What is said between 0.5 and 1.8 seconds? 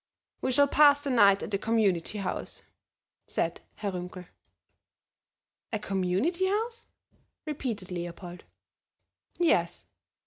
shall pass the night at the